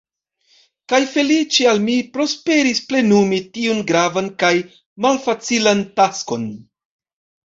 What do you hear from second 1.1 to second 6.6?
feliĉe al mi prosperis plenumi tiun gravan kaj malfacilan taskon.